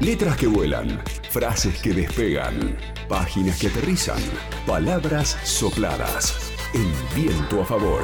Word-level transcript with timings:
Letras 0.00 0.36
que 0.36 0.46
vuelan, 0.46 1.00
frases 1.30 1.80
que 1.80 1.92
despegan, 1.94 2.76
páginas 3.08 3.58
que 3.58 3.68
aterrizan, 3.68 4.20
palabras 4.66 5.38
sopladas. 5.44 6.52
El 6.74 6.90
viento 7.14 7.62
a 7.62 7.64
favor. 7.64 8.02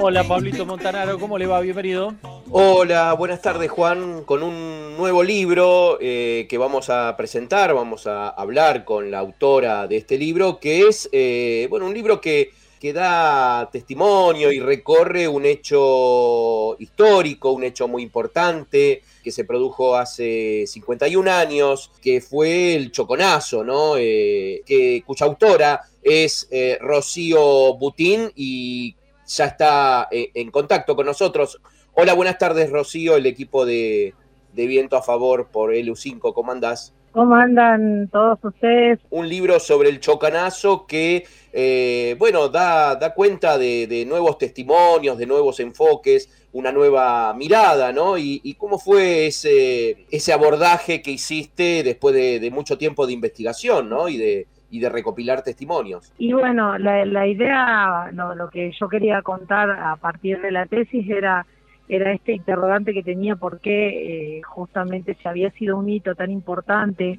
Hola 0.00 0.24
Pablito 0.24 0.64
Montanaro, 0.64 1.18
¿cómo 1.18 1.36
le 1.36 1.46
va? 1.46 1.60
Bienvenido. 1.60 2.37
Hola, 2.50 3.12
buenas 3.12 3.42
tardes 3.42 3.70
Juan, 3.70 4.24
con 4.24 4.42
un 4.42 4.96
nuevo 4.96 5.22
libro 5.22 5.98
eh, 6.00 6.46
que 6.48 6.56
vamos 6.56 6.88
a 6.88 7.14
presentar, 7.14 7.74
vamos 7.74 8.06
a 8.06 8.30
hablar 8.30 8.86
con 8.86 9.10
la 9.10 9.18
autora 9.18 9.86
de 9.86 9.98
este 9.98 10.16
libro, 10.16 10.58
que 10.58 10.88
es, 10.88 11.10
eh, 11.12 11.66
bueno, 11.68 11.84
un 11.84 11.92
libro 11.92 12.22
que, 12.22 12.52
que 12.80 12.94
da 12.94 13.68
testimonio 13.70 14.50
y 14.50 14.60
recorre 14.60 15.28
un 15.28 15.44
hecho 15.44 16.74
histórico, 16.78 17.52
un 17.52 17.64
hecho 17.64 17.86
muy 17.86 18.02
importante 18.02 19.02
que 19.22 19.30
se 19.30 19.44
produjo 19.44 19.94
hace 19.94 20.64
51 20.66 21.30
años, 21.30 21.90
que 22.00 22.22
fue 22.22 22.74
el 22.74 22.92
Choconazo, 22.92 23.62
¿no? 23.62 23.98
Eh, 23.98 24.62
que, 24.64 25.02
cuya 25.04 25.26
autora 25.26 25.82
es 26.02 26.48
Rocío 26.80 27.74
Butín 27.74 28.32
y 28.34 28.96
ya 29.26 29.44
está 29.44 30.08
en 30.10 30.50
contacto 30.50 30.96
con 30.96 31.04
nosotros. 31.04 31.60
Hola, 32.00 32.14
buenas 32.14 32.38
tardes, 32.38 32.70
Rocío, 32.70 33.16
el 33.16 33.26
equipo 33.26 33.66
de, 33.66 34.14
Viento 34.54 34.96
a 34.96 35.02
Favor 35.02 35.48
por 35.50 35.74
LU5, 35.74 36.32
¿cómo 36.32 36.52
andás? 36.52 36.94
¿Cómo 37.10 37.34
andan 37.34 38.06
todos 38.12 38.38
ustedes? 38.44 39.00
Un 39.10 39.28
libro 39.28 39.58
sobre 39.58 39.88
el 39.88 39.98
chocanazo 39.98 40.86
que, 40.86 41.24
eh, 41.52 42.14
bueno, 42.16 42.50
da, 42.50 42.94
da 42.94 43.14
cuenta 43.14 43.58
de, 43.58 44.04
nuevos 44.06 44.38
testimonios, 44.38 45.18
de 45.18 45.26
nuevos 45.26 45.58
enfoques, 45.58 46.46
una 46.52 46.70
nueva 46.70 47.34
mirada, 47.34 47.90
¿no? 47.90 48.16
Y, 48.16 48.54
cómo 48.60 48.78
fue 48.78 49.26
ese, 49.26 50.06
ese 50.12 50.32
abordaje 50.32 51.02
que 51.02 51.10
hiciste 51.10 51.82
después 51.82 52.14
de, 52.14 52.48
mucho 52.52 52.78
tiempo 52.78 53.08
de 53.08 53.14
investigación, 53.14 53.90
¿no? 53.90 54.08
Y 54.08 54.18
de, 54.18 54.46
y 54.70 54.78
de 54.78 54.88
recopilar 54.88 55.42
testimonios. 55.42 56.12
Y 56.16 56.32
bueno, 56.32 56.78
la, 56.78 57.04
la 57.04 57.26
idea, 57.26 58.12
lo 58.12 58.48
que 58.50 58.70
yo 58.78 58.88
quería 58.88 59.20
contar 59.22 59.68
a 59.68 59.96
partir 59.96 60.40
de 60.40 60.52
la 60.52 60.66
tesis 60.66 61.10
era 61.10 61.44
era 61.88 62.12
este 62.12 62.32
interrogante 62.32 62.92
que 62.92 63.02
tenía 63.02 63.36
por 63.36 63.60
qué 63.60 64.38
eh, 64.38 64.42
justamente 64.42 65.14
si 65.14 65.28
había 65.28 65.50
sido 65.52 65.78
un 65.78 65.88
hito 65.88 66.14
tan 66.14 66.30
importante, 66.30 67.18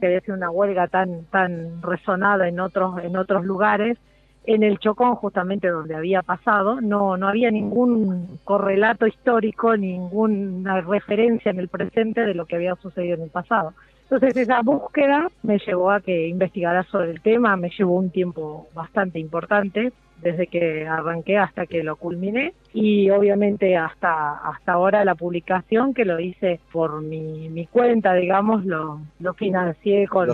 que 0.00 0.06
había 0.06 0.20
sido 0.20 0.36
una 0.36 0.50
huelga 0.50 0.86
tan 0.88 1.24
tan 1.26 1.82
resonada 1.82 2.48
en 2.48 2.60
otros 2.60 3.02
en 3.02 3.16
otros 3.16 3.44
lugares, 3.44 3.98
en 4.46 4.62
el 4.62 4.78
Chocón 4.78 5.16
justamente 5.16 5.68
donde 5.68 5.96
había 5.96 6.22
pasado, 6.22 6.80
no 6.80 7.16
no 7.16 7.28
había 7.28 7.50
ningún 7.50 8.38
correlato 8.44 9.06
histórico, 9.06 9.76
ninguna 9.76 10.80
referencia 10.80 11.50
en 11.50 11.58
el 11.58 11.68
presente 11.68 12.24
de 12.24 12.34
lo 12.34 12.46
que 12.46 12.56
había 12.56 12.76
sucedido 12.76 13.16
en 13.16 13.22
el 13.22 13.30
pasado. 13.30 13.74
Entonces 14.04 14.36
esa 14.36 14.60
búsqueda 14.62 15.30
me 15.42 15.58
llevó 15.58 15.90
a 15.90 16.00
que 16.00 16.28
investigara 16.28 16.84
sobre 16.84 17.10
el 17.10 17.20
tema, 17.20 17.56
me 17.56 17.70
llevó 17.70 17.96
un 17.96 18.10
tiempo 18.10 18.68
bastante 18.74 19.18
importante, 19.18 19.92
desde 20.20 20.46
que 20.46 20.86
arranqué 20.86 21.38
hasta 21.38 21.66
que 21.66 21.82
lo 21.82 21.96
culminé 21.96 22.54
y 22.72 23.10
obviamente 23.10 23.76
hasta 23.76 24.38
hasta 24.38 24.72
ahora 24.72 25.04
la 25.04 25.14
publicación 25.14 25.92
que 25.92 26.04
lo 26.04 26.18
hice 26.18 26.60
por 26.72 27.02
mi, 27.02 27.48
mi 27.50 27.66
cuenta 27.66 28.14
digamos 28.14 28.64
lo, 28.64 29.00
lo 29.20 29.34
financié 29.34 30.08
con, 30.08 30.28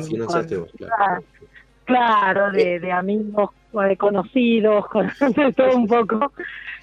claro. 1.85 2.53
de, 2.53 2.79
de 2.79 2.93
amigos 2.93 3.51
de 3.73 3.97
conocidos 3.97 4.87
con 4.89 5.11
todo 5.57 5.77
un 5.77 5.87
poco 5.87 6.33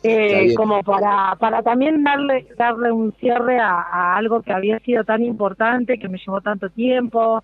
eh, 0.03 0.53
como 0.55 0.81
para 0.83 1.35
para 1.39 1.61
también 1.63 2.03
darle 2.03 2.47
darle 2.57 2.91
un 2.91 3.13
cierre 3.13 3.59
a, 3.59 3.81
a 3.81 4.15
algo 4.15 4.41
que 4.41 4.53
había 4.53 4.79
sido 4.79 5.03
tan 5.03 5.23
importante 5.23 5.97
que 5.97 6.07
me 6.07 6.17
llevó 6.17 6.41
tanto 6.41 6.69
tiempo 6.69 7.43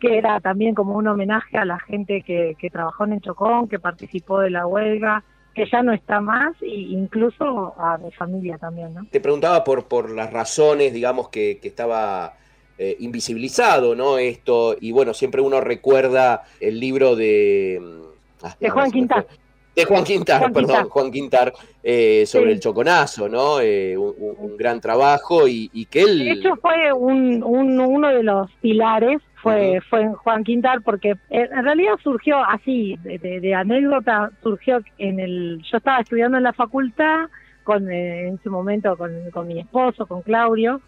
que 0.00 0.16
era 0.16 0.40
también 0.40 0.74
como 0.74 0.96
un 0.96 1.06
homenaje 1.06 1.58
a 1.58 1.64
la 1.64 1.78
gente 1.78 2.22
que, 2.22 2.56
que 2.58 2.70
trabajó 2.70 3.04
en 3.04 3.12
el 3.12 3.20
Chocón, 3.20 3.68
que 3.68 3.78
participó 3.78 4.40
de 4.40 4.50
la 4.50 4.66
huelga, 4.66 5.22
que 5.54 5.68
ya 5.70 5.82
no 5.82 5.92
está 5.92 6.20
más, 6.20 6.56
e 6.62 6.68
incluso 6.68 7.74
a 7.78 7.98
mi 7.98 8.10
familia 8.12 8.56
también. 8.56 8.94
¿no? 8.94 9.06
Te 9.10 9.20
preguntaba 9.20 9.62
por, 9.62 9.86
por 9.86 10.10
las 10.10 10.32
razones, 10.32 10.92
digamos, 10.94 11.28
que, 11.28 11.58
que 11.60 11.68
estaba 11.68 12.34
eh, 12.78 12.96
invisibilizado, 13.00 13.94
¿no? 13.94 14.16
Esto, 14.16 14.74
y 14.80 14.90
bueno, 14.90 15.12
siempre 15.12 15.42
uno 15.42 15.60
recuerda 15.60 16.44
el 16.60 16.80
libro 16.80 17.14
de... 17.14 18.08
Ah, 18.42 18.56
de 18.58 18.70
Juan 18.70 18.90
Quintar. 18.90 19.26
De 19.74 19.84
Juan 19.84 20.04
Quintar, 20.04 20.52
perdón, 20.52 20.88
Juan 20.88 21.10
Quintar, 21.10 21.52
eh, 21.82 22.24
sobre 22.26 22.52
el 22.52 22.60
choconazo, 22.60 23.28
¿no? 23.28 23.60
Eh, 23.60 23.96
un, 23.96 24.56
gran 24.56 24.80
trabajo 24.80 25.46
y, 25.46 25.70
y, 25.72 25.86
que 25.86 26.02
él... 26.02 26.18
De 26.18 26.30
hecho 26.32 26.56
fue 26.56 26.92
un, 26.92 27.42
un, 27.42 27.78
uno 27.78 28.08
de 28.08 28.22
los 28.22 28.50
pilares 28.60 29.22
fue, 29.42 29.80
fue 29.88 30.08
Juan 30.14 30.44
Quintar, 30.44 30.82
porque 30.82 31.16
en 31.30 31.64
realidad 31.64 31.94
surgió 32.02 32.38
así, 32.44 32.98
de, 33.02 33.54
anécdota, 33.54 34.30
surgió 34.42 34.80
en 34.98 35.20
el, 35.20 35.62
yo 35.70 35.78
estaba 35.78 36.00
estudiando 36.00 36.36
en 36.36 36.44
la 36.44 36.52
facultad, 36.52 37.28
con 37.64 37.90
eh, 37.90 38.28
en 38.28 38.42
su 38.42 38.50
momento 38.50 38.96
con, 38.96 39.12
con 39.32 39.46
mi 39.46 39.60
esposo, 39.60 40.06
con 40.06 40.22
Claudio, 40.22 40.80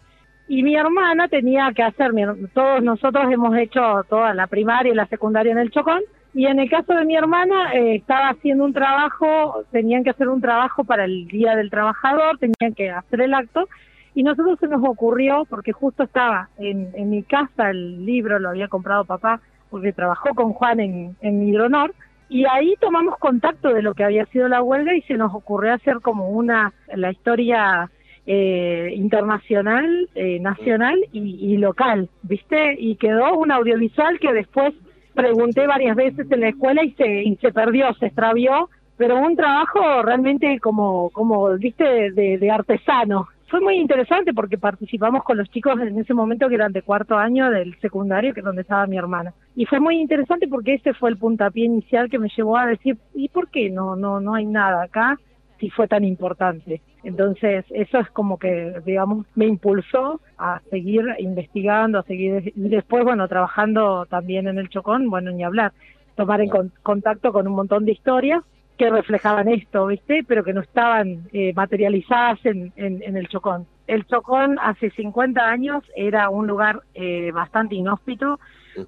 y 0.47 0.61
mi 0.61 0.75
hermana 0.75 1.27
tenía 1.27 1.71
que 1.73 1.83
hacer, 1.83 2.11
todos 2.53 2.83
nosotros 2.83 3.25
hemos 3.31 3.57
hecho 3.57 4.03
toda 4.09 4.33
la 4.33 4.47
primaria 4.47 4.91
y 4.91 4.95
la 4.95 5.07
secundaria 5.07 5.51
en 5.51 5.59
el 5.59 5.71
Chocón, 5.71 6.01
y 6.33 6.45
en 6.47 6.59
el 6.59 6.69
caso 6.69 6.93
de 6.93 7.05
mi 7.05 7.15
hermana 7.15 7.73
eh, 7.73 7.95
estaba 7.95 8.29
haciendo 8.29 8.65
un 8.65 8.73
trabajo, 8.73 9.63
tenían 9.71 10.03
que 10.03 10.09
hacer 10.09 10.29
un 10.29 10.41
trabajo 10.41 10.83
para 10.83 11.05
el 11.05 11.27
Día 11.27 11.55
del 11.55 11.69
Trabajador, 11.69 12.37
tenían 12.39 12.73
que 12.75 12.89
hacer 12.89 13.21
el 13.21 13.33
acto, 13.33 13.67
y 14.15 14.23
nosotros 14.23 14.59
se 14.59 14.67
nos 14.67 14.83
ocurrió, 14.83 15.45
porque 15.49 15.71
justo 15.71 16.03
estaba 16.03 16.49
en, 16.57 17.09
mi 17.09 17.23
casa 17.23 17.71
el 17.71 18.05
libro, 18.05 18.39
lo 18.39 18.49
había 18.49 18.67
comprado 18.67 19.05
papá, 19.05 19.41
porque 19.69 19.93
trabajó 19.93 20.35
con 20.35 20.53
Juan 20.53 20.79
en, 20.79 21.15
en 21.21 21.47
Hidronor, 21.47 21.93
y 22.29 22.45
ahí 22.45 22.75
tomamos 22.79 23.17
contacto 23.19 23.73
de 23.73 23.81
lo 23.81 23.93
que 23.93 24.03
había 24.03 24.25
sido 24.25 24.47
la 24.47 24.61
huelga 24.61 24.95
y 24.95 25.01
se 25.03 25.15
nos 25.15 25.33
ocurrió 25.33 25.73
hacer 25.73 25.99
como 26.01 26.29
una, 26.29 26.73
la 26.95 27.11
historia 27.11 27.91
eh, 28.25 28.93
internacional, 28.95 30.09
eh, 30.15 30.39
nacional 30.39 30.97
y, 31.11 31.57
local, 31.57 32.09
¿viste? 32.21 32.75
Y 32.79 32.95
quedó 32.95 33.37
un 33.37 33.51
audiovisual 33.51 34.17
que 34.19 34.31
después 34.31 34.73
pregunté 35.13 35.67
varias 35.67 35.95
veces 35.95 36.29
en 36.29 36.41
la 36.41 36.49
escuela 36.49 36.83
y 36.83 36.91
se, 36.91 37.23
y 37.23 37.35
se 37.37 37.51
perdió, 37.51 37.93
se 37.95 38.07
extravió, 38.07 38.69
pero 38.97 39.17
un 39.17 39.35
trabajo 39.35 40.01
realmente 40.03 40.59
como, 40.59 41.09
como 41.11 41.57
viste, 41.57 42.11
de, 42.11 42.37
de 42.37 42.51
artesano, 42.51 43.27
fue 43.53 43.61
muy 43.61 43.75
interesante 43.75 44.33
porque 44.33 44.57
participamos 44.57 45.23
con 45.23 45.37
los 45.37 45.47
chicos 45.51 45.79
en 45.79 45.99
ese 45.99 46.15
momento 46.15 46.49
que 46.49 46.55
eran 46.55 46.71
de 46.71 46.81
cuarto 46.81 47.15
año 47.17 47.51
del 47.51 47.79
secundario, 47.81 48.33
que 48.33 48.39
es 48.39 48.45
donde 48.45 48.63
estaba 48.63 48.87
mi 48.87 48.97
hermana. 48.97 49.31
Y 49.55 49.67
fue 49.67 49.79
muy 49.79 49.99
interesante 49.99 50.47
porque 50.47 50.73
ese 50.73 50.95
fue 50.95 51.11
el 51.11 51.17
puntapié 51.17 51.65
inicial 51.65 52.09
que 52.09 52.17
me 52.17 52.29
llevó 52.35 52.57
a 52.57 52.65
decir, 52.65 52.97
¿y 53.13 53.29
por 53.29 53.49
qué 53.51 53.69
no, 53.69 53.95
no, 53.95 54.19
no 54.19 54.33
hay 54.33 54.47
nada 54.47 54.81
acá 54.81 55.19
si 55.59 55.69
fue 55.69 55.87
tan 55.87 56.03
importante? 56.03 56.81
Entonces, 57.03 57.65
eso 57.69 57.99
es 57.99 58.09
como 58.11 58.37
que, 58.37 58.81
digamos, 58.85 59.25
me 59.35 59.45
impulsó 59.45 60.21
a 60.37 60.61
seguir 60.69 61.03
investigando, 61.19 61.99
a 61.99 62.03
seguir, 62.03 62.53
y 62.55 62.69
después, 62.69 63.03
bueno, 63.03 63.27
trabajando 63.27 64.05
también 64.05 64.47
en 64.47 64.57
el 64.57 64.69
Chocón, 64.69 65.09
bueno, 65.09 65.31
ni 65.31 65.43
hablar, 65.43 65.73
tomar 66.15 66.41
en 66.41 66.49
contacto 66.81 67.33
con 67.33 67.47
un 67.47 67.55
montón 67.55 67.85
de 67.85 67.91
historias 67.91 68.41
que 68.77 68.89
reflejaban 68.89 69.49
esto, 69.49 69.87
¿viste? 69.87 70.23
Pero 70.27 70.43
que 70.43 70.53
no 70.53 70.61
estaban 70.61 71.27
eh, 71.33 71.53
materializadas 71.53 72.43
en, 72.45 72.71
en, 72.75 73.17
el 73.17 73.27
Chocón. 73.27 73.67
El 73.85 74.05
Chocón 74.05 74.57
hace 74.61 74.89
50 74.89 75.45
años 75.45 75.83
era 75.95 76.29
un 76.29 76.47
lugar 76.47 76.81
eh, 76.93 77.31
bastante 77.31 77.75
inhóspito, 77.75 78.39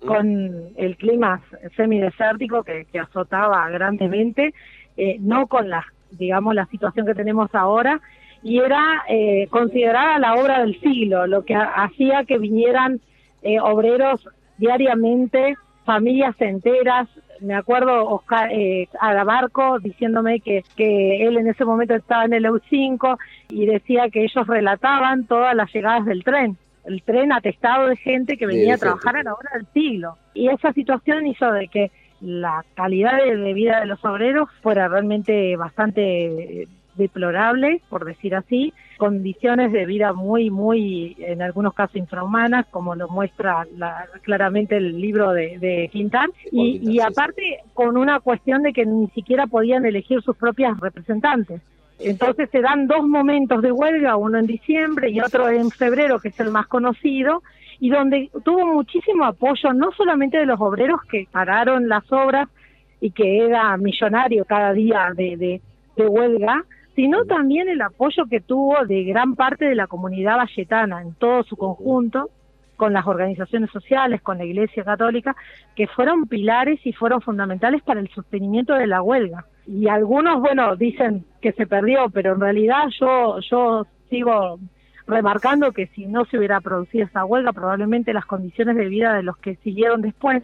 con 0.04 0.70
el 0.78 0.98
clima 0.98 1.42
semidesértico 1.76 2.64
que, 2.64 2.86
que 2.86 3.00
azotaba 3.00 3.70
grandemente, 3.70 4.54
eh, 4.98 5.18
no 5.20 5.46
con 5.46 5.70
la, 5.70 5.86
digamos, 6.12 6.56
la 6.56 6.66
situación 6.68 7.06
que 7.06 7.16
tenemos 7.16 7.54
ahora, 7.54 8.02
y 8.44 8.60
era 8.60 9.04
eh, 9.10 9.48
considerada 9.50 10.20
la 10.20 10.36
obra 10.36 10.60
del 10.60 10.80
siglo, 10.80 11.28
lo 11.28 11.44
que 11.46 11.56
hacía 11.56 12.26
que 12.26 12.38
vinieran 12.38 13.00
obreros 13.62 14.28
diariamente, 14.58 15.56
familias 15.86 16.36
enteras, 16.40 17.08
me 17.42 17.56
acuerdo 17.56 18.08
Oscar 18.08 18.50
eh, 18.52 18.88
Adabarco 19.00 19.80
diciéndome 19.80 20.40
que, 20.40 20.64
que 20.76 21.26
él 21.26 21.38
en 21.38 21.48
ese 21.48 21.66
momento 21.66 21.96
estaba 21.96 22.26
en 22.26 22.34
el 22.34 22.46
EU5 22.46 23.18
y 23.50 23.66
decía 23.66 24.10
que 24.10 24.24
ellos 24.24 24.48
relataban 24.48 25.26
todas 25.26 25.56
las 25.56 25.72
llegadas 25.74 26.06
del 26.06 26.24
tren, 26.24 26.58
el 26.86 27.02
tren 27.04 27.32
atestado 27.32 27.88
de 27.88 27.98
gente 27.98 28.38
que 28.38 28.46
venía 28.46 28.76
a 28.76 28.78
trabajar 28.78 29.18
a 29.18 29.24
la 29.24 29.34
hora 29.34 29.52
del 29.54 29.66
siglo. 29.74 30.18
Y 30.34 30.50
esa 30.50 30.74
situación 30.74 31.28
hizo 31.28 31.52
de 31.52 31.68
que 31.68 31.92
la 32.26 32.66
calidad 32.74 33.18
de, 33.24 33.54
vida 33.54 33.80
de 33.80 33.86
los 33.86 34.04
obreros 34.04 34.50
fuera 34.62 34.88
realmente 34.88 35.56
bastante 35.56 36.68
deplorables, 36.96 37.82
por 37.90 38.06
decir 38.06 38.36
así, 38.36 38.74
condiciones 38.98 39.72
de 39.72 39.86
vida 39.86 40.14
muy, 40.14 40.50
muy, 40.50 41.16
en 41.20 41.42
algunos 41.42 41.74
casos 41.74 41.98
infrahumanas, 41.98 42.66
como 42.72 42.96
lo 42.96 43.08
muestra 43.10 43.68
claramente 44.24 44.78
el 44.78 45.00
libro 45.00 45.32
de, 45.32 45.60
de 45.60 45.90
Quintán, 45.92 46.32
y, 46.52 47.00
aparte 47.00 47.60
con 47.74 47.98
una 47.98 48.20
cuestión 48.22 48.64
de 48.64 48.74
que 48.74 48.86
ni 48.86 49.08
siquiera 49.10 49.46
podían 49.46 49.86
elegir 49.86 50.22
sus 50.22 50.36
propias 50.36 50.80
representantes. 50.80 51.62
Entonces 52.00 52.50
se 52.50 52.62
dan 52.62 52.88
dos 52.88 53.06
momentos 53.06 53.62
de 53.62 53.72
huelga, 53.72 54.18
uno 54.18 54.40
en 54.40 54.48
diciembre 54.48 55.10
y 55.10 55.22
otro 55.22 55.50
en 55.50 55.70
febrero, 55.70 56.20
que 56.20 56.30
es 56.30 56.40
el 56.40 56.52
más 56.52 56.68
conocido, 56.68 57.42
y 57.80 57.90
donde 57.90 58.30
tuvo 58.44 58.66
muchísimo 58.66 59.26
apoyo 59.26 59.74
no 59.74 59.92
solamente 59.92 60.38
de 60.38 60.46
los 60.46 60.60
obreros 60.60 61.02
que 61.10 61.28
pararon 61.32 61.88
las 61.88 62.10
obras 62.12 62.50
y 63.02 63.12
que 63.12 63.46
era 63.46 63.76
millonario 63.78 64.46
cada 64.46 64.74
día 64.74 65.12
de, 65.16 65.62
de, 65.96 66.08
huelga, 66.08 66.64
sino 66.96 67.26
también 67.26 67.70
el 67.70 67.82
apoyo 67.82 68.26
que 68.30 68.42
tuvo 68.42 68.86
de 68.86 69.04
gran 69.04 69.36
parte 69.36 69.66
de 69.66 69.76
la 69.76 69.88
comunidad 69.88 70.38
valletana 70.38 71.02
en 71.02 71.14
todo 71.16 71.44
su 71.44 71.56
conjunto, 71.56 72.30
con 72.76 72.92
las 72.92 73.08
organizaciones 73.08 73.70
sociales, 73.72 74.22
con 74.22 74.38
la 74.38 74.46
Iglesia 74.46 74.84
Católica, 74.84 75.36
que 75.76 75.88
fueron 75.88 76.28
pilares 76.28 76.80
y 76.86 76.92
fueron 76.92 77.22
fundamentales 77.22 77.82
para 77.84 78.02
el 78.02 78.10
sostenimiento 78.10 78.74
de 78.74 78.88
la 78.88 79.02
huelga. 79.02 79.46
Y 79.66 79.88
algunos, 79.88 80.42
bueno, 80.42 80.76
dicen 80.76 81.26
que 81.42 81.54
se 81.54 81.68
perdió, 81.68 82.10
pero 82.10 82.34
en 82.34 82.42
realidad 82.42 82.84
yo, 83.00 83.40
yo 83.50 83.88
sigo 84.10 84.60
remarcando 85.08 85.72
que 85.72 85.88
si 85.88 86.06
no 86.06 86.26
se 86.26 86.38
hubiera 86.38 86.62
producido 86.62 87.06
esa 87.06 87.26
huelga, 87.26 87.54
probablemente 87.54 88.14
las 88.14 88.26
condiciones 88.26 88.76
de 88.76 88.88
vida 88.88 89.14
de 89.14 89.24
los 89.24 89.38
que 89.38 89.56
siguieron 89.58 90.02
después 90.02 90.44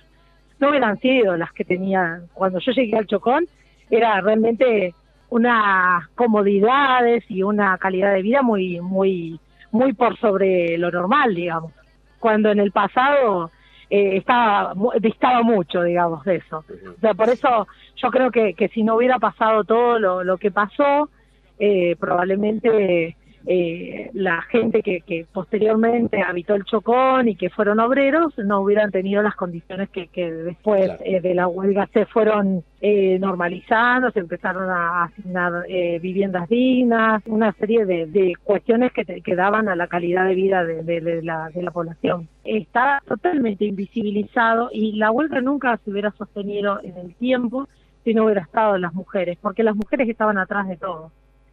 no 0.60 0.70
hubieran 0.70 1.00
sido 1.00 1.36
las 1.38 1.52
que 1.54 1.66
tenía 1.66 2.22
cuando 2.34 2.60
yo 2.60 2.72
llegué 2.72 2.98
al 2.98 3.08
Chocón, 3.08 3.46
era 3.90 4.22
realmente 4.22 4.94
unas 5.30 6.08
comodidades 6.10 7.24
y 7.30 7.42
una 7.42 7.78
calidad 7.78 8.14
de 8.14 8.22
vida 8.22 8.42
muy, 8.42 8.80
muy, 8.80 9.40
muy 9.72 9.94
por 9.94 10.18
sobre 10.20 10.78
lo 10.78 10.92
normal, 10.92 11.34
digamos. 11.34 11.72
Cuando 12.20 12.52
en 12.52 12.60
el 12.60 12.72
pasado 12.72 13.50
eh, 13.90 14.18
estaba, 14.18 14.74
distaba 15.00 15.42
mucho, 15.42 15.84
digamos, 15.84 16.24
de 16.26 16.36
eso. 16.36 16.64
O 16.98 17.00
sea, 17.00 17.14
por 17.14 17.30
eso 17.30 17.68
yo 17.96 18.12
creo 18.12 18.30
que, 18.30 18.54
que 18.54 18.68
si 18.68 18.84
no 18.84 18.96
hubiera 18.96 19.18
pasado 19.20 19.64
todo 19.64 19.98
lo, 19.98 20.24
lo 20.24 20.38
que 20.38 20.52
pasó, 20.52 21.10
eh, 21.58 21.96
probablemente 22.00 23.16
eh, 23.46 24.10
la 24.14 24.42
gente 24.44 24.82
que, 24.82 25.02
que, 25.02 25.26
posteriormente 25.32 26.22
habitó 26.22 26.56
el 26.56 26.64
Chocón 26.66 27.28
y 27.28 27.36
que 27.36 27.50
fueron 27.50 27.80
obreros 27.80 28.38
no 28.38 28.62
hubieran 28.62 28.92
tenido 28.92 29.24
las 29.24 29.36
condiciones 29.36 29.90
que, 29.90 30.08
que 30.08 30.32
después 30.32 30.92
eh, 31.04 31.22
de 31.22 31.34
la 31.34 31.48
huelga 31.48 31.88
se 31.94 32.06
fueron 32.06 32.64
eh, 32.82 33.20
normalizando, 33.20 34.12
se 34.12 34.20
empezaron 34.20 34.70
a 34.70 35.04
asignar 35.04 35.66
eh, 35.68 36.00
viviendas 36.00 36.50
dignas, 36.50 37.22
una 37.28 37.52
serie 37.54 37.86
de, 37.86 38.08
de 38.08 38.34
cuestiones 38.44 38.92
que, 38.92 39.06
te, 39.06 39.22
que, 39.22 39.36
daban 39.36 39.70
a 39.70 39.76
la 39.76 39.88
calidad 39.88 40.26
de 40.26 40.36
vida 40.36 40.64
de, 40.64 40.84
de, 40.84 41.22
la, 41.22 41.50
de 41.54 41.64
la 41.64 41.72
población. 41.72 42.28
Está 42.44 43.02
totalmente 43.08 43.66
invisibilizado 43.66 44.70
y 44.72 44.94
la 44.94 45.12
huelga 45.12 45.42
nunca 45.42 45.80
se 45.84 45.92
hubiera 45.92 46.12
sostenido 46.12 46.80
en 46.84 46.98
el 46.98 47.16
tiempo 47.16 47.68
si 48.04 48.14
no 48.14 48.26
hubiera 48.26 48.42
estado 48.42 48.78
las 48.78 48.94
mujeres, 48.94 49.38
porque 49.42 49.64
las 49.64 49.76
mujeres 49.76 50.10
estaban 50.10 50.38
atrás 50.38 50.68
de 50.68 50.78
todo. 50.78 51.12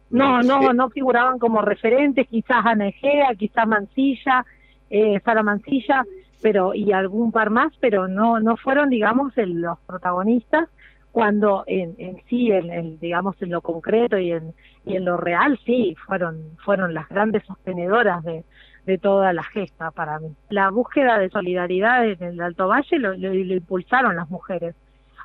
No, 0.09 0.41
no, 0.41 0.73
no 0.73 0.89
figuraban 0.89 1.37
como 1.39 1.61
referentes, 1.61 2.27
quizás 2.27 2.65
Ana 2.65 2.87
Egea, 2.87 3.35
quizás 3.37 3.67
Mancilla, 3.67 4.45
eh, 4.89 5.19
Sara 5.23 5.43
Mancilla, 5.43 6.03
pero 6.41 6.73
y 6.73 6.91
algún 6.91 7.31
par 7.31 7.49
más, 7.49 7.71
pero 7.79 8.07
no 8.07 8.39
no 8.39 8.57
fueron, 8.57 8.89
digamos, 8.89 9.33
los 9.35 9.77
protagonistas 9.85 10.67
cuando 11.11 11.63
en, 11.67 11.95
en 11.97 12.21
sí, 12.29 12.51
en, 12.51 12.99
digamos, 12.99 13.41
en 13.41 13.51
lo 13.51 13.61
concreto 13.61 14.17
y 14.17 14.31
en, 14.31 14.53
y 14.85 14.95
en 14.95 15.05
lo 15.05 15.17
real, 15.17 15.59
sí, 15.65 15.95
fueron, 16.05 16.51
fueron 16.63 16.93
las 16.93 17.09
grandes 17.09 17.43
sostenedoras 17.45 18.23
de, 18.23 18.43
de 18.85 18.97
toda 18.97 19.33
la 19.33 19.43
gesta 19.43 19.91
para 19.91 20.19
mí. 20.19 20.35
La 20.49 20.69
búsqueda 20.69 21.17
de 21.17 21.29
solidaridad 21.29 22.05
en 22.05 22.21
el 22.21 22.41
Alto 22.41 22.67
Valle 22.67 22.99
lo, 22.99 23.15
lo, 23.15 23.33
impulsaron 23.33 24.15
las 24.15 24.29
mujeres, 24.29 24.75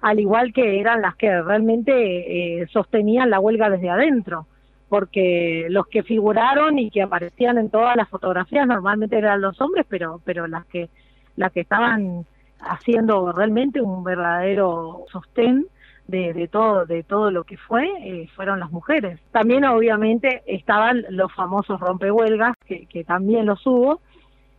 al 0.00 0.20
igual 0.20 0.52
que 0.52 0.80
eran 0.80 1.02
las 1.02 1.16
que 1.16 1.42
realmente 1.42 2.62
eh, 2.62 2.66
sostenían 2.72 3.30
la 3.30 3.40
huelga 3.40 3.70
desde 3.70 3.90
adentro 3.90 4.46
porque 4.94 5.66
los 5.70 5.88
que 5.88 6.04
figuraron 6.04 6.78
y 6.78 6.88
que 6.88 7.02
aparecían 7.02 7.58
en 7.58 7.68
todas 7.68 7.96
las 7.96 8.08
fotografías 8.08 8.64
normalmente 8.64 9.18
eran 9.18 9.40
los 9.40 9.60
hombres, 9.60 9.84
pero 9.88 10.20
pero 10.24 10.46
las 10.46 10.64
que 10.66 10.88
las 11.34 11.50
que 11.50 11.62
estaban 11.62 12.24
haciendo 12.60 13.32
realmente 13.32 13.80
un 13.80 14.04
verdadero 14.04 15.04
sostén 15.10 15.66
de, 16.06 16.32
de 16.32 16.46
todo 16.46 16.86
de 16.86 17.02
todo 17.02 17.32
lo 17.32 17.42
que 17.42 17.56
fue 17.56 17.90
eh, 18.04 18.28
fueron 18.36 18.60
las 18.60 18.70
mujeres. 18.70 19.18
También 19.32 19.64
obviamente 19.64 20.44
estaban 20.46 21.04
los 21.10 21.32
famosos 21.32 21.80
rompehuelgas 21.80 22.56
que, 22.64 22.86
que 22.86 23.02
también 23.02 23.46
los 23.46 23.66
hubo, 23.66 24.00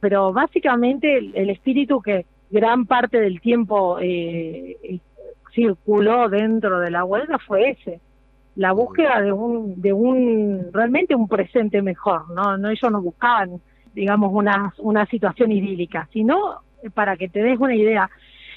pero 0.02 0.34
básicamente 0.34 1.18
el, 1.18 1.50
espíritu 1.50 2.02
que 2.02 2.26
gran 2.52 2.88
parte 2.88 3.22
del 3.22 3.40
tiempo 3.40 4.00
eh, 4.02 5.00
circuló 5.54 6.28
dentro 6.28 6.82
de 6.82 6.92
la 6.92 7.06
huelga 7.06 7.40
fue 7.40 7.70
ese 7.70 8.02
la 8.56 8.72
búsqueda 8.72 9.22
de 9.22 9.32
un, 9.32 9.82
de 9.82 9.94
un, 9.94 10.70
realmente 10.72 11.16
un 11.16 11.28
presente 11.28 11.82
mejor, 11.82 12.30
¿no? 12.32 12.58
no 12.58 12.70
ellos 12.70 12.92
no 12.92 13.02
buscaban, 13.02 13.62
digamos, 13.94 14.32
una, 14.34 14.74
una 14.80 15.06
situación 15.08 15.52
idílica, 15.52 16.08
sino, 16.14 16.62
para 16.94 17.18
que 17.18 17.28
te 17.28 17.42
des 17.42 17.60
una 17.60 17.76
idea, 17.76 18.10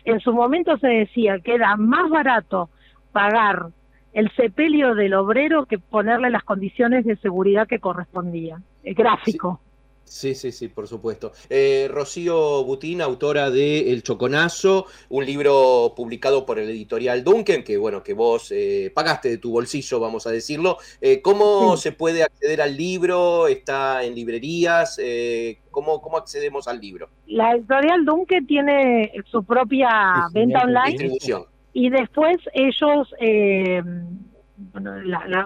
en 0.05 0.21
su 0.21 0.33
momento 0.33 0.77
se 0.79 0.89
decía 0.89 1.41
que 1.41 1.55
era 1.55 1.77
más 1.77 2.09
barato 2.11 2.71
pagar 3.13 3.67
el 4.13 4.31
sepelio 4.37 4.95
del 4.95 5.15
obrero 5.15 5.67
que 5.67 5.79
ponerle 5.79 6.31
las 6.31 6.45
condiciones 6.45 7.05
de 7.05 7.17
seguridad 7.17 7.67
que 7.67 7.79
correspondían, 7.79 8.65
el 8.85 8.95
gráfico. 8.95 9.61
Sí, 10.09 10.35
sí, 10.35 10.53
sí, 10.53 10.69
por 10.69 10.89
supuesto. 10.89 11.33
Eh, 11.51 11.87
Rocío 11.91 12.65
Butín, 12.65 13.03
autora 13.03 13.51
de 13.51 13.93
El 13.93 14.03
Choconazo, 14.03 14.87
un 15.11 15.25
libro 15.27 15.93
publicado 15.95 16.47
por 16.47 16.59
el 16.59 16.71
editorial 16.71 17.23
Duncan, 17.23 17.63
que 17.63 17.77
bueno, 17.77 18.03
que 18.03 18.15
vos 18.15 18.51
eh, 18.51 18.91
pagaste 18.95 19.29
de 19.29 19.39
tu 19.39 19.53
bolsillo, 19.53 20.01
vamos 20.01 20.27
a 20.27 20.31
decirlo. 20.31 20.79
Eh, 21.01 21.21
¿Cómo 21.21 21.77
se 21.77 21.93
puede 21.93 22.23
acceder 22.23 22.63
al 22.63 22.77
libro? 22.77 23.49
¿Está 23.49 24.03
en 24.03 24.15
librerías? 24.15 24.99
¿cómo, 25.71 26.01
¿Cómo 26.01 26.17
accedemos 26.17 26.67
al 26.69 26.81
libro? 26.81 27.11
La 27.27 27.53
editorial 27.53 28.05
Duncan 28.05 28.47
tiene 28.47 29.13
su 29.27 29.45
propia 29.45 30.27
venta 30.33 30.63
online. 30.63 30.91
Distribución. 30.91 31.45
Y 31.75 31.91
después 31.91 32.39
ellos, 32.55 33.15
bueno, 34.73 34.95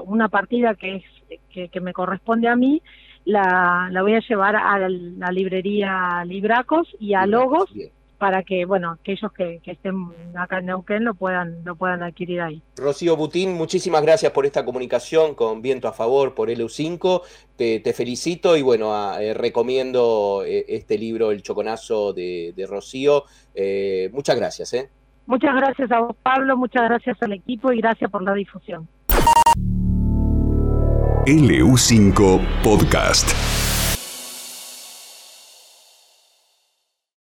una 0.04 0.28
partida 0.28 0.74
que, 0.74 0.96
es, 0.96 1.70
que 1.70 1.81
me 1.81 1.92
corresponde 1.92 2.48
a 2.48 2.56
mí, 2.56 2.81
la, 3.24 3.88
la 3.91 4.02
voy 4.02 4.14
a 4.14 4.20
llevar 4.20 4.56
a 4.56 4.79
la, 4.79 5.31
librería 5.31 6.24
Libracos 6.24 6.88
y 6.98 7.14
a 7.14 7.26
Logos 7.26 7.70
para 8.22 8.44
que, 8.44 8.64
bueno, 8.67 8.93
aquellos 8.93 9.32
que, 9.32 9.60
que, 9.64 9.72
estén 9.72 9.96
acá 10.36 10.60
en 10.60 10.67
Neuquén 10.67 11.02
lo 11.02 11.14
puedan, 11.14 11.64
lo 11.64 11.74
puedan 11.74 12.05
adquirir 12.05 12.41
ahí. 12.41 12.62
Rocío 12.76 13.17
Butín, 13.17 13.55
muchísimas 13.55 14.00
gracias 14.02 14.31
por 14.31 14.46
esta 14.46 14.64
comunicación 14.64 15.34
con 15.34 15.60
Viento 15.60 15.88
a 15.88 15.93
Favor 15.93 16.32
por 16.32 16.48
LU5. 16.48 17.22
Te, 17.56 17.81
te 17.81 17.93
felicito 17.93 18.56
y 18.56 18.62
bueno, 18.62 18.94
eh, 19.19 19.34
recomiendo 19.34 20.44
eh, 20.46 20.64
este 20.69 20.98
libro, 20.98 21.32
El 21.32 21.43
Choconazo 21.43 22.12
de, 22.12 22.52
de 22.55 22.64
Rocío. 22.64 23.24
Eh, 23.56 24.08
muchas 24.12 24.36
gracias. 24.36 24.72
¿eh? 24.74 24.88
Muchas 25.26 25.56
gracias 25.56 25.91
a 25.91 25.98
vos, 25.98 26.17
Pablo, 26.22 26.56
muchas 26.56 26.84
gracias 26.84 27.20
al 27.22 27.32
equipo 27.32 27.72
y 27.72 27.79
gracias 27.81 28.08
por 28.08 28.22
la 28.22 28.34
difusión. 28.34 28.86
LU5 31.26 32.41
Podcast. 32.64 33.51